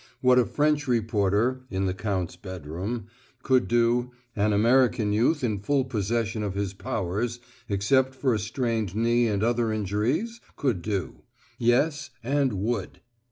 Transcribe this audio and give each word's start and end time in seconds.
What 0.21 0.39
a 0.39 0.47
French 0.47 0.87
reporter 0.87 1.61
(in 1.69 1.85
the 1.85 1.93
Count's 1.93 2.35
bedroom) 2.35 3.05
could 3.43 3.67
do, 3.67 4.09
an 4.35 4.51
American 4.51 5.13
youth 5.13 5.43
in 5.43 5.59
full 5.59 5.85
possession 5.85 6.41
of 6.41 6.55
his 6.55 6.73
powers 6.73 7.39
except 7.69 8.15
for 8.15 8.33
a 8.33 8.39
strained 8.39 8.95
knee 8.95 9.27
and 9.27 9.43
other 9.43 9.71
injuries 9.71 10.41
could 10.55 10.81
do. 10.81 11.21
Yes, 11.59 12.09
and 12.23 12.51
would! 12.53 12.99